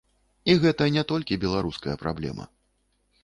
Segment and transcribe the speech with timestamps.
[0.51, 2.47] І гэта не толькі беларуская праблема.